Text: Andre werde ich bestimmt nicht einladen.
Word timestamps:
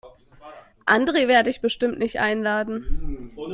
Andre 0.87 1.27
werde 1.27 1.51
ich 1.51 1.61
bestimmt 1.61 1.99
nicht 1.99 2.19
einladen. 2.19 3.29